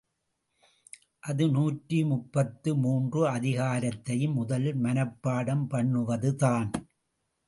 அது 1.19 1.45
நூற்றி 1.47 2.03
முப்பத்து 2.03 2.69
மூன்று 2.75 3.21
அதிகாரத்தையும் 3.31 4.33
முதலில் 4.33 4.79
மனப்பாடம் 4.83 5.65
பண்ணுவதுதான். 5.67 6.71